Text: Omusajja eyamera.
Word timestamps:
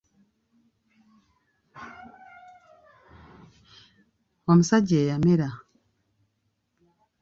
Omusajja 4.51 4.97
eyamera. 5.01 5.49